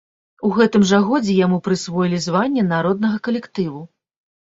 У 0.47 0.49
гэтым 0.53 0.85
жа 0.91 0.99
годзе 1.09 1.35
яму 1.39 1.59
прысвоілі 1.67 2.21
званне 2.25 2.63
народнага 2.71 3.21
калектыву. 3.29 3.83